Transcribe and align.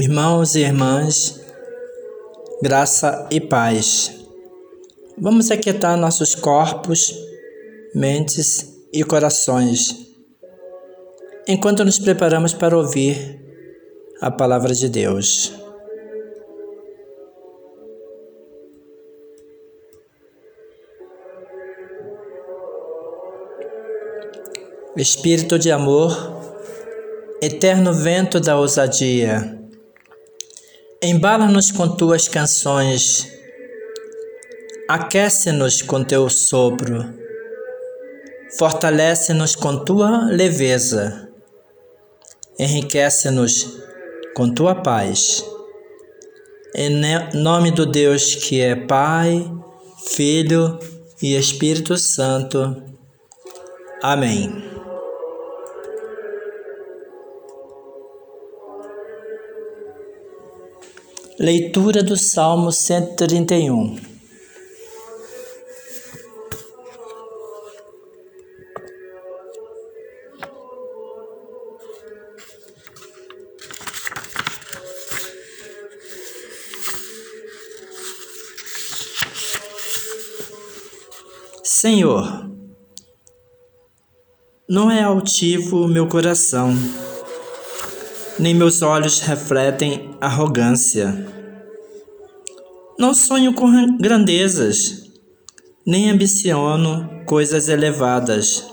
Irmãos 0.00 0.54
e 0.54 0.60
irmãs, 0.60 1.40
graça 2.62 3.26
e 3.32 3.40
paz. 3.40 4.16
Vamos 5.18 5.50
aquietar 5.50 5.96
nossos 5.96 6.36
corpos, 6.36 7.12
mentes 7.92 8.78
e 8.92 9.02
corações, 9.02 10.06
enquanto 11.48 11.84
nos 11.84 11.98
preparamos 11.98 12.54
para 12.54 12.78
ouvir 12.78 13.40
a 14.20 14.30
palavra 14.30 14.72
de 14.72 14.88
Deus. 14.88 15.52
Espírito 24.96 25.58
de 25.58 25.72
amor, 25.72 26.16
eterno 27.42 27.92
vento 27.92 28.38
da 28.38 28.56
ousadia, 28.56 29.58
Embala-nos 31.00 31.70
com 31.70 31.88
tuas 31.88 32.26
canções, 32.26 33.30
aquece-nos 34.88 35.80
com 35.80 36.02
teu 36.02 36.28
sopro, 36.28 37.14
fortalece-nos 38.58 39.54
com 39.54 39.84
tua 39.84 40.24
leveza, 40.24 41.28
enriquece-nos 42.58 43.78
com 44.34 44.52
tua 44.52 44.74
paz. 44.74 45.44
Em 46.74 47.00
nome 47.32 47.70
do 47.70 47.86
Deus 47.86 48.34
que 48.34 48.60
é 48.60 48.74
Pai, 48.74 49.48
Filho 50.04 50.80
e 51.22 51.36
Espírito 51.36 51.96
Santo. 51.96 52.82
Amém. 54.02 54.77
Leitura 61.40 62.02
do 62.02 62.16
Salmo 62.16 62.72
131 62.72 63.96
Senhor, 81.62 82.50
não 84.68 84.90
é 84.90 85.04
altivo 85.04 85.86
meu 85.86 86.08
coração 86.08 86.74
nem 88.38 88.54
meus 88.54 88.82
olhos 88.82 89.20
refletem 89.20 90.10
arrogância. 90.20 91.26
Não 92.98 93.12
sonho 93.12 93.52
com 93.52 93.96
grandezas, 93.96 95.10
nem 95.84 96.10
ambiciono 96.10 97.24
coisas 97.26 97.68
elevadas. 97.68 98.64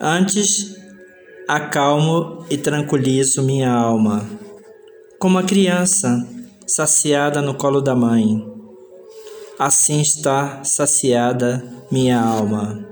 Antes, 0.00 0.76
acalmo 1.48 2.44
e 2.48 2.56
tranquilizo 2.56 3.42
minha 3.42 3.72
alma, 3.72 4.24
como 5.18 5.38
a 5.38 5.42
criança 5.42 6.26
saciada 6.66 7.42
no 7.42 7.54
colo 7.54 7.80
da 7.80 7.96
mãe. 7.96 8.46
Assim 9.58 10.00
está 10.00 10.62
saciada 10.62 11.64
minha 11.90 12.20
alma. 12.20 12.86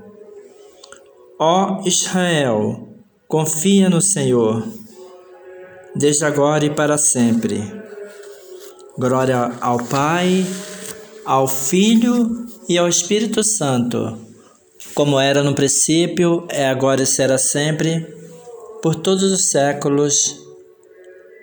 Ó 1.39 1.81
Israel, 1.85 2.89
confia 3.27 3.89
no 3.89 4.01
Senhor 4.01 4.67
desde 5.97 6.25
agora 6.25 6.65
e 6.65 6.69
para 6.69 6.97
sempre. 6.97 7.63
Glória 8.97 9.51
ao 9.59 9.77
Pai, 9.83 10.45
ao 11.25 11.47
Filho 11.47 12.45
e 12.69 12.77
ao 12.77 12.87
Espírito 12.87 13.43
Santo, 13.43 14.17
como 14.93 15.19
era 15.19 15.43
no 15.43 15.53
princípio, 15.53 16.47
é 16.49 16.67
agora 16.67 17.03
e 17.03 17.05
será 17.05 17.37
sempre, 17.37 18.05
por 18.81 18.95
todos 18.95 19.23
os 19.31 19.49
séculos. 19.49 20.35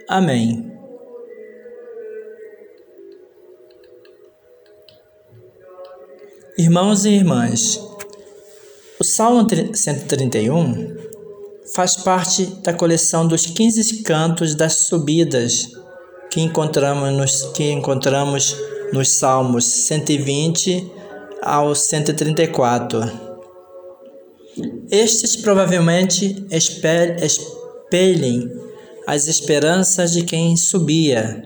Amém. 0.09 0.73
Irmãos 6.57 7.05
e 7.05 7.11
irmãs, 7.11 7.81
o 9.01 9.05
Salmo 9.05 9.47
131 9.75 11.14
faz 11.75 11.97
parte 11.97 12.47
da 12.63 12.73
coleção 12.73 13.27
dos 13.27 13.47
15 13.47 14.05
cantos 14.05 14.55
das 14.55 14.87
subidas 14.87 15.73
que 16.31 16.41
encontramos 16.41 17.13
nos, 17.13 17.43
que 17.53 17.69
encontramos 17.71 18.57
nos 18.93 19.17
Salmos 19.17 19.65
120 19.65 20.89
ao 21.43 21.75
134. 21.75 23.01
Estes 24.89 25.35
provavelmente 25.35 26.47
espelhem 26.49 28.53
as 29.05 29.27
esperanças 29.27 30.13
de 30.13 30.23
quem 30.23 30.57
subia, 30.57 31.43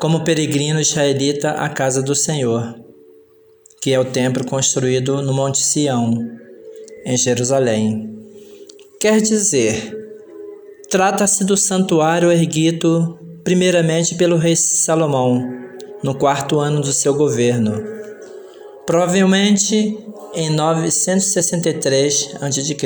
como 0.00 0.24
peregrino 0.24 0.80
israelita 0.80 1.52
à 1.52 1.68
casa 1.68 2.02
do 2.02 2.16
Senhor, 2.16 2.74
que 3.80 3.92
é 3.92 4.00
o 4.00 4.04
templo 4.04 4.44
construído 4.44 5.22
no 5.22 5.32
Monte 5.32 5.58
Sião, 5.58 6.36
em 7.04 7.16
Jerusalém. 7.16 8.17
Quer 9.00 9.20
dizer, 9.20 9.96
trata-se 10.90 11.44
do 11.44 11.56
santuário 11.56 12.32
erguido 12.32 13.16
primeiramente 13.44 14.16
pelo 14.16 14.36
rei 14.36 14.56
Salomão, 14.56 15.40
no 16.02 16.16
quarto 16.16 16.58
ano 16.58 16.80
do 16.80 16.92
seu 16.92 17.14
governo, 17.14 17.80
provavelmente 18.84 19.96
em 20.34 20.50
963 20.50 22.38
a.C. 22.40 22.76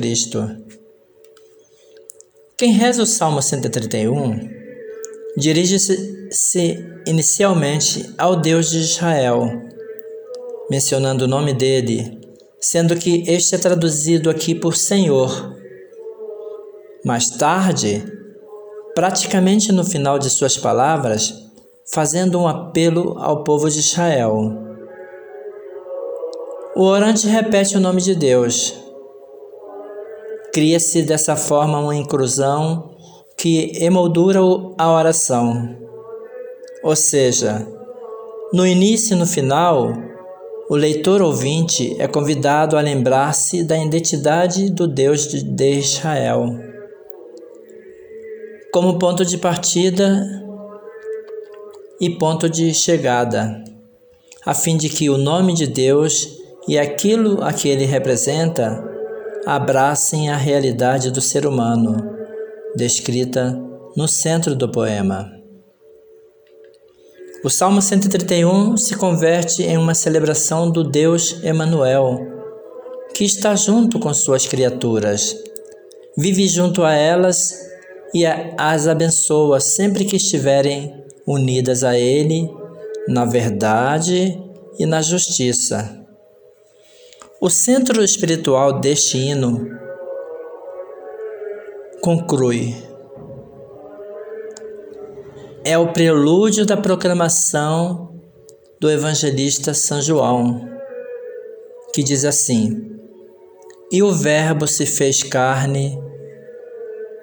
Quem 2.58 2.72
reza 2.72 3.02
o 3.02 3.06
Salmo 3.06 3.40
131 3.40 4.50
dirige-se 5.34 6.84
inicialmente 7.06 8.12
ao 8.18 8.36
Deus 8.36 8.70
de 8.70 8.80
Israel, 8.80 9.50
mencionando 10.70 11.24
o 11.24 11.28
nome 11.28 11.54
dele, 11.54 12.20
sendo 12.60 12.96
que 12.96 13.24
este 13.26 13.54
é 13.54 13.58
traduzido 13.58 14.28
aqui 14.28 14.54
por 14.54 14.76
Senhor 14.76 15.61
mais 17.04 17.30
tarde, 17.30 18.04
praticamente 18.94 19.72
no 19.72 19.84
final 19.84 20.18
de 20.18 20.30
suas 20.30 20.56
palavras, 20.56 21.34
fazendo 21.90 22.38
um 22.38 22.46
apelo 22.46 23.18
ao 23.18 23.42
povo 23.42 23.68
de 23.68 23.80
Israel. 23.80 24.52
O 26.76 26.84
orante 26.84 27.26
repete 27.26 27.76
o 27.76 27.80
nome 27.80 28.00
de 28.00 28.14
Deus. 28.14 28.74
Cria-se 30.54 31.02
dessa 31.02 31.34
forma 31.34 31.80
uma 31.80 31.96
inclusão 31.96 32.94
que 33.36 33.82
emoldura 33.82 34.38
a 34.78 34.92
oração. 34.92 35.76
Ou 36.84 36.94
seja, 36.94 37.66
no 38.52 38.64
início 38.66 39.14
e 39.14 39.18
no 39.18 39.26
final, 39.26 39.92
o 40.70 40.76
leitor 40.76 41.20
ouvinte 41.20 41.96
é 41.98 42.06
convidado 42.06 42.76
a 42.76 42.80
lembrar-se 42.80 43.64
da 43.64 43.76
identidade 43.76 44.70
do 44.70 44.86
Deus 44.86 45.26
de 45.26 45.78
Israel 45.78 46.71
como 48.72 48.98
ponto 48.98 49.22
de 49.22 49.36
partida 49.36 50.26
e 52.00 52.08
ponto 52.08 52.48
de 52.48 52.72
chegada, 52.72 53.62
a 54.46 54.54
fim 54.54 54.78
de 54.78 54.88
que 54.88 55.10
o 55.10 55.18
nome 55.18 55.52
de 55.52 55.66
Deus 55.66 56.26
e 56.66 56.78
aquilo 56.78 57.44
a 57.44 57.52
que 57.52 57.68
ele 57.68 57.84
representa 57.84 58.82
abracem 59.44 60.30
a 60.30 60.36
realidade 60.36 61.10
do 61.10 61.20
ser 61.20 61.46
humano, 61.46 62.16
descrita 62.74 63.60
no 63.94 64.08
centro 64.08 64.56
do 64.56 64.70
poema. 64.70 65.30
O 67.44 67.50
Salmo 67.50 67.82
131 67.82 68.78
se 68.78 68.96
converte 68.96 69.64
em 69.64 69.76
uma 69.76 69.94
celebração 69.94 70.70
do 70.70 70.82
Deus 70.82 71.42
Emanuel, 71.44 72.18
que 73.12 73.24
está 73.24 73.54
junto 73.54 73.98
com 73.98 74.14
suas 74.14 74.46
criaturas, 74.46 75.36
vive 76.16 76.48
junto 76.48 76.82
a 76.84 76.94
elas 76.94 77.71
e 78.14 78.24
as 78.58 78.86
abençoa 78.86 79.60
sempre 79.60 80.04
que 80.04 80.16
estiverem 80.16 80.94
unidas 81.26 81.82
a 81.82 81.98
Ele 81.98 82.48
na 83.08 83.24
verdade 83.24 84.38
e 84.78 84.86
na 84.86 85.02
justiça. 85.02 85.98
O 87.40 87.50
centro 87.50 88.02
espiritual 88.04 88.80
deste 88.80 89.18
hino 89.18 89.66
conclui. 92.00 92.76
É 95.64 95.78
o 95.78 95.92
prelúdio 95.92 96.66
da 96.66 96.76
proclamação 96.76 98.20
do 98.80 98.90
evangelista 98.90 99.72
São 99.74 100.02
João, 100.02 100.68
que 101.94 102.02
diz 102.02 102.24
assim: 102.24 102.98
E 103.90 104.02
o 104.02 104.12
Verbo 104.12 104.66
se 104.66 104.86
fez 104.86 105.22
carne 105.22 105.98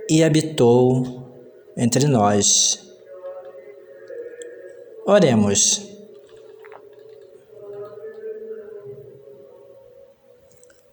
e 0.10 0.24
habitou 0.24 1.30
entre 1.78 2.08
nós. 2.08 2.80
Oremos. 5.06 5.88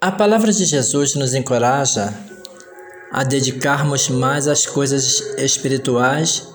A 0.00 0.12
palavra 0.12 0.52
de 0.52 0.64
Jesus 0.64 1.14
nos 1.14 1.34
encoraja 1.34 2.14
a 3.10 3.24
dedicarmos 3.24 4.08
mais 4.08 4.46
às 4.46 4.66
coisas 4.66 5.20
espirituais 5.38 6.46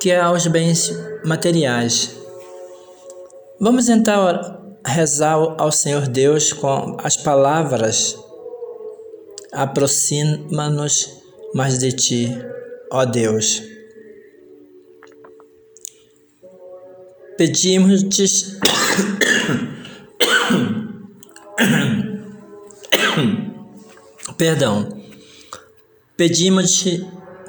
que 0.00 0.12
aos 0.12 0.46
bens 0.48 0.92
materiais. 1.24 2.16
Vamos 3.60 3.88
então 3.88 4.26
rezar 4.84 5.34
ao 5.34 5.70
Senhor 5.70 6.08
Deus 6.08 6.52
com 6.52 6.96
as 7.00 7.16
palavras: 7.16 8.18
Aproxima-nos 9.52 11.21
mais 11.54 11.78
de 11.78 11.92
ti, 11.92 12.28
ó 12.90 13.04
Deus. 13.04 13.62
Pedimos-te. 17.36 18.24
Perdão. 24.36 25.00
Pedimos-te 26.16 27.06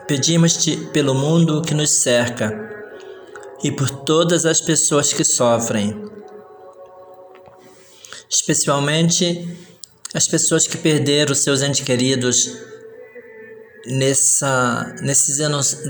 pedimos-te 0.07 0.77
pelo 0.91 1.15
mundo 1.15 1.61
que 1.61 1.73
nos 1.73 1.91
cerca 1.91 2.51
e 3.63 3.71
por 3.71 3.89
todas 3.89 4.45
as 4.45 4.59
pessoas 4.59 5.13
que 5.13 5.23
sofrem, 5.23 5.95
especialmente 8.29 9.47
as 10.13 10.27
pessoas 10.27 10.67
que 10.67 10.77
perderam 10.77 11.33
seus 11.33 11.61
entes 11.61 11.85
queridos 11.85 12.51
nessa, 13.85 14.95
nesse 15.01 15.33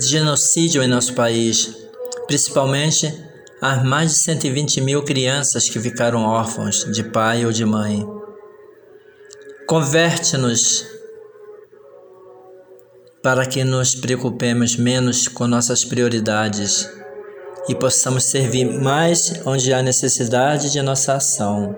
genocídio 0.01 0.81
em 0.81 0.87
nosso 0.87 1.13
país, 1.13 1.75
principalmente 2.27 3.13
as 3.61 3.83
mais 3.83 4.11
de 4.11 4.17
120 4.17 4.81
mil 4.81 5.03
crianças 5.03 5.69
que 5.69 5.79
ficaram 5.79 6.23
órfãos 6.23 6.85
de 6.91 7.03
pai 7.03 7.45
ou 7.45 7.51
de 7.51 7.65
mãe. 7.65 8.05
Converte-nos 9.67 10.85
para 13.23 13.45
que 13.45 13.63
nos 13.63 13.95
preocupemos 13.95 14.75
menos 14.75 15.29
com 15.29 15.47
nossas 15.47 15.85
prioridades 15.85 16.89
e 17.69 17.73
possamos 17.73 18.25
servir 18.25 18.65
mais 18.65 19.41
onde 19.45 19.71
há 19.71 19.81
necessidade 19.81 20.69
de 20.69 20.81
nossa 20.81 21.13
ação. 21.13 21.73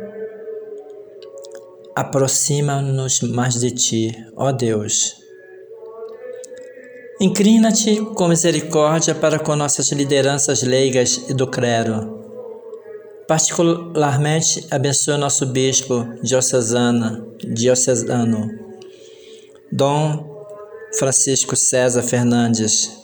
Aproxima-nos 1.95 3.21
mais 3.21 3.59
de 3.59 3.69
Ti, 3.71 4.25
ó 4.35 4.51
Deus. 4.51 5.24
Inclina-te 7.25 7.99
com 8.13 8.27
misericórdia 8.27 9.15
para 9.15 9.39
com 9.39 9.55
nossas 9.55 9.91
lideranças 9.91 10.61
leigas 10.61 11.25
e 11.27 11.33
do 11.33 11.47
clero. 11.47 12.23
Particularmente 13.27 14.67
abençoe 14.69 15.17
nosso 15.17 15.47
bispo 15.47 16.07
diocesano, 16.21 17.35
diocesano 17.39 18.47
Dom 19.71 20.45
Francisco 20.99 21.55
César 21.55 22.03
Fernandes 22.03 22.95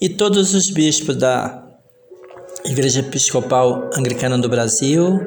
e 0.00 0.08
todos 0.08 0.54
os 0.54 0.70
bispos 0.70 1.16
da 1.16 1.66
Igreja 2.64 3.00
Episcopal 3.00 3.90
Anglicana 3.92 4.38
do 4.38 4.48
Brasil, 4.48 5.18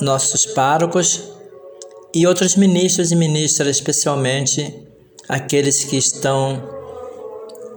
nossos 0.00 0.44
párocos 0.44 1.22
e 2.12 2.26
outros 2.26 2.56
ministros 2.56 3.12
e 3.12 3.14
ministras, 3.14 3.76
especialmente 3.76 4.84
aqueles 5.28 5.84
que 5.84 5.96
estão 5.96 6.62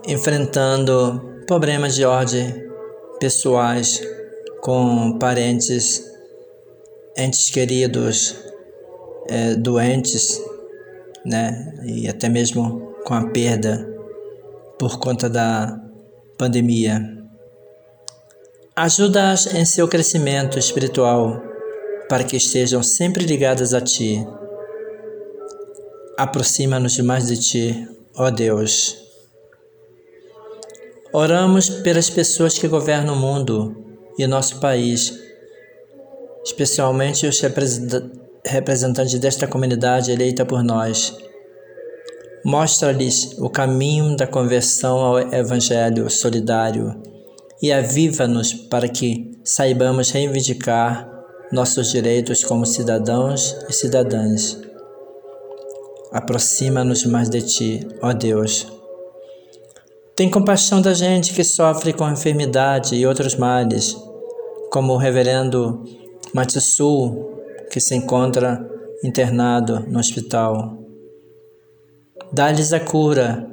enfrentando 0.08 1.44
problemas 1.48 1.96
de 1.96 2.06
ordem 2.06 2.54
pessoais 3.20 4.02
com 4.62 5.18
parentes, 5.18 6.04
entes 7.18 7.50
queridos, 7.50 8.36
é, 9.28 9.56
doentes 9.56 10.42
né? 11.26 11.74
E 11.86 12.08
até 12.08 12.30
mesmo 12.30 12.94
com 13.06 13.14
a 13.14 13.30
perda 13.30 13.88
por 14.78 15.00
conta 15.00 15.30
da 15.30 15.80
pandemia. 16.38 17.18
Ajuda-as 18.76 19.54
em 19.54 19.66
seu 19.66 19.88
crescimento 19.88 20.58
espiritual 20.58 21.42
para 22.08 22.24
que 22.24 22.38
estejam 22.38 22.82
sempre 22.82 23.26
ligadas 23.26 23.74
a 23.74 23.82
Ti. 23.82 24.26
Aproxima-nos 26.20 27.00
mais 27.00 27.28
de 27.28 27.38
Ti, 27.38 27.88
ó 28.14 28.30
Deus. 28.30 28.98
Oramos 31.14 31.70
pelas 31.70 32.10
pessoas 32.10 32.60
que 32.60 32.68
governam 32.68 33.16
o 33.16 33.18
mundo 33.18 33.74
e 34.18 34.28
nosso 34.28 34.60
país, 34.60 35.14
especialmente 36.44 37.26
os 37.26 37.40
representantes 37.40 38.20
representante 38.46 39.18
desta 39.18 39.48
comunidade 39.48 40.12
eleita 40.12 40.46
por 40.46 40.62
nós. 40.62 41.16
Mostra-lhes 42.44 43.38
o 43.38 43.50
caminho 43.50 44.18
da 44.18 44.28
conversão 44.28 44.98
ao 44.98 45.20
Evangelho 45.34 46.10
solidário 46.10 47.02
e 47.62 47.72
aviva-nos 47.72 48.54
para 48.54 48.90
que 48.90 49.40
saibamos 49.46 50.12
reivindicar 50.12 51.10
nossos 51.50 51.92
direitos 51.92 52.44
como 52.44 52.66
cidadãos 52.66 53.56
e 53.70 53.72
cidadãs. 53.72 54.69
Aproxima-nos 56.12 57.06
mais 57.06 57.30
de 57.30 57.42
Ti, 57.42 57.88
ó 58.02 58.12
Deus. 58.14 58.68
Tem 60.16 60.30
compaixão 60.30 60.82
da 60.82 60.94
gente 60.94 61.34
que 61.34 61.44
sofre 61.44 61.94
com 61.94 62.10
enfermidade 62.10 62.96
e 62.96 63.06
outros 63.06 63.36
males, 63.36 63.96
como 64.72 64.94
o 64.94 64.98
reverendo 64.98 65.84
Matissu 66.34 67.28
que 67.72 67.80
se 67.80 67.96
encontra 67.96 68.68
internado 69.04 69.82
no 69.88 70.00
hospital. 70.00 70.80
Dá-lhes 72.34 72.74
a 72.74 72.80
cura 72.80 73.48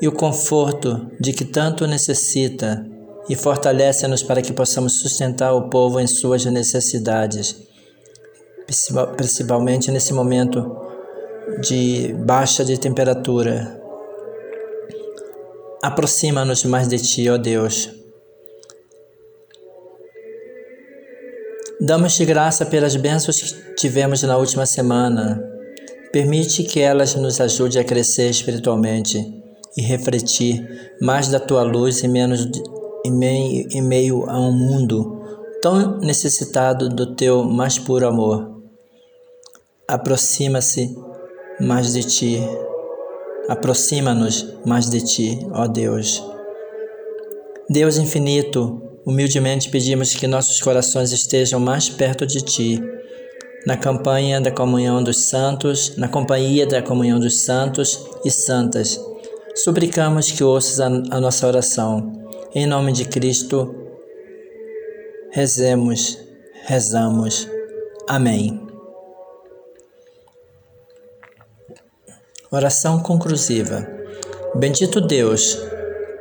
e 0.00 0.06
o 0.06 0.12
conforto 0.12 1.10
de 1.20 1.32
que 1.32 1.44
tanto 1.44 1.86
necessita 1.86 2.86
e 3.28 3.34
fortalece-nos 3.34 4.22
para 4.22 4.40
que 4.40 4.52
possamos 4.52 5.00
sustentar 5.00 5.52
o 5.52 5.68
povo 5.68 6.00
em 6.00 6.06
suas 6.06 6.44
necessidades, 6.46 7.56
principalmente 9.16 9.90
nesse 9.90 10.12
momento 10.12 10.89
de 11.60 12.14
baixa 12.14 12.64
de 12.64 12.78
temperatura. 12.78 13.80
Aproxima-nos 15.82 16.64
mais 16.64 16.88
de 16.88 16.98
Ti, 16.98 17.28
ó 17.30 17.38
Deus 17.38 18.00
Damos-te 21.82 22.26
graça 22.26 22.66
pelas 22.66 22.94
bênçãos 22.94 23.40
que 23.40 23.74
tivemos 23.74 24.22
na 24.22 24.36
última 24.36 24.66
semana. 24.66 25.42
Permite 26.12 26.62
que 26.62 26.78
elas 26.78 27.14
nos 27.14 27.40
ajudem 27.40 27.80
a 27.80 27.84
crescer 27.84 28.28
espiritualmente 28.28 29.18
e 29.74 29.80
refletir 29.80 30.92
mais 31.00 31.28
da 31.28 31.40
tua 31.40 31.62
luz 31.62 32.02
e 32.02 32.08
menos 32.08 32.46
em 33.02 33.10
meio, 33.82 34.28
a 34.28 34.38
um 34.38 34.52
mundo 34.52 35.22
tão 35.62 35.98
necessitado 36.00 36.90
do 36.90 37.14
teu 37.14 37.44
mais 37.44 37.78
puro 37.78 38.06
amor. 38.06 38.60
Aproxima-se 39.88 40.94
mais 41.60 41.92
de 41.92 42.02
ti. 42.02 42.40
Aproxima-nos 43.48 44.54
mais 44.64 44.88
de 44.88 45.00
ti, 45.00 45.46
ó 45.52 45.66
Deus. 45.66 46.22
Deus 47.68 47.98
infinito, 47.98 48.90
Humildemente 49.04 49.70
pedimos 49.70 50.14
que 50.14 50.26
nossos 50.26 50.60
corações 50.60 51.10
estejam 51.10 51.58
mais 51.58 51.88
perto 51.88 52.26
de 52.26 52.42
Ti, 52.42 52.80
na 53.66 53.76
campanha 53.76 54.40
da 54.40 54.50
comunhão 54.50 55.02
dos 55.02 55.22
santos, 55.22 55.96
na 55.96 56.06
companhia 56.06 56.66
da 56.66 56.82
comunhão 56.82 57.18
dos 57.18 57.40
santos 57.40 58.06
e 58.24 58.30
santas. 58.30 59.00
Suplicamos 59.54 60.30
que 60.30 60.44
ouças 60.44 60.80
a, 60.80 60.86
a 60.86 61.20
nossa 61.20 61.46
oração. 61.46 62.12
Em 62.54 62.66
nome 62.66 62.92
de 62.92 63.06
Cristo, 63.06 63.74
rezemos, 65.32 66.18
rezamos. 66.66 67.48
Amém. 68.06 68.69
Oração 72.52 72.98
conclusiva. 72.98 73.86
Bendito 74.56 75.00
Deus, 75.00 75.56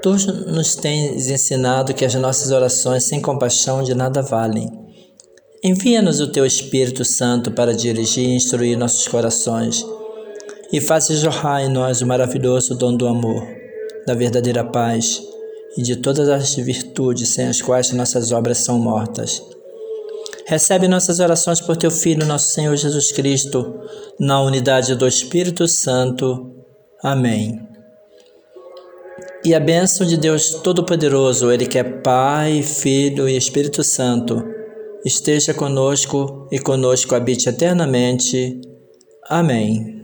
tu 0.04 0.12
nos 0.52 0.76
tens 0.76 1.28
ensinado 1.28 1.92
que 1.92 2.06
as 2.06 2.14
nossas 2.14 2.52
orações 2.52 3.06
sem 3.06 3.20
compaixão 3.20 3.82
de 3.82 3.96
nada 3.96 4.22
valem. 4.22 4.70
Envia-nos 5.64 6.20
o 6.20 6.32
teu 6.32 6.46
Espírito 6.46 7.04
Santo 7.04 7.52
para 7.52 7.74
dirigir 7.74 8.26
e 8.26 8.36
instruir 8.36 8.78
nossos 8.78 9.08
corações 9.08 9.84
e 10.72 10.80
faça 10.80 11.16
jorrar 11.16 11.64
em 11.64 11.70
nós 11.70 12.00
o 12.00 12.06
maravilhoso 12.06 12.76
dom 12.76 12.96
do 12.96 13.08
amor, 13.08 13.48
da 14.06 14.14
verdadeira 14.14 14.64
paz 14.64 15.20
e 15.76 15.82
de 15.82 15.96
todas 15.96 16.30
as 16.30 16.54
virtudes 16.54 17.30
sem 17.30 17.48
as 17.48 17.60
quais 17.60 17.92
nossas 17.92 18.32
obras 18.32 18.60
são 18.60 18.78
mortas. 18.78 19.42
Recebe 20.50 20.88
nossas 20.88 21.20
orações 21.20 21.62
por 21.62 21.78
teu 21.78 21.92
Filho, 21.92 22.26
nosso 22.26 22.48
Senhor 22.48 22.76
Jesus 22.76 23.12
Cristo, 23.12 23.82
na 24.20 24.42
unidade 24.42 24.96
do 24.96 25.08
Espírito 25.08 25.68
Santo. 25.68 26.56
Amém. 27.04 27.62
E 29.46 29.54
a 29.54 29.60
bênção 29.60 30.08
de 30.08 30.18
Deus 30.18 30.56
Todo-Poderoso, 30.56 31.52
Ele 31.52 31.68
que 31.68 31.78
é 31.78 31.84
Pai, 31.84 32.64
Filho 32.64 33.30
e 33.30 33.38
Espírito 33.38 33.84
Santo, 33.84 34.44
esteja 35.06 35.54
conosco 35.54 36.48
e 36.52 36.58
conosco 36.58 37.14
habite 37.14 37.48
eternamente. 37.48 38.60
Amém. 39.30 39.99